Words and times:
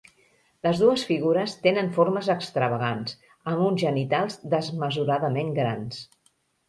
Les 0.67 0.79
dues 0.83 1.01
figures 1.09 1.51
tenen 1.67 1.91
formes 1.97 2.29
extravagants, 2.35 3.15
amb 3.53 3.63
uns 3.67 3.85
genitals 3.87 4.41
desmesuradament 4.55 5.53
grans. 5.61 6.01